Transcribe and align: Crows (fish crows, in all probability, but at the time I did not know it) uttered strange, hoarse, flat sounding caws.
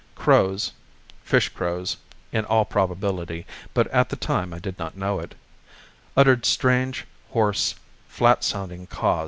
Crows 0.15 0.71
(fish 1.23 1.49
crows, 1.49 1.95
in 2.31 2.43
all 2.45 2.65
probability, 2.65 3.45
but 3.75 3.85
at 3.89 4.09
the 4.09 4.15
time 4.15 4.51
I 4.51 4.57
did 4.57 4.79
not 4.79 4.97
know 4.97 5.19
it) 5.19 5.35
uttered 6.17 6.43
strange, 6.43 7.05
hoarse, 7.29 7.75
flat 8.07 8.43
sounding 8.43 8.87
caws. 8.87 9.19